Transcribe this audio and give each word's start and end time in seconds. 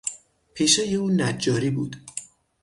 پیشهی 0.53 0.95
او 0.95 1.09
نجاری 1.09 1.69
بود. 1.69 1.95